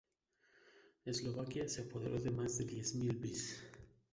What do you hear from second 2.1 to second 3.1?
de más de diez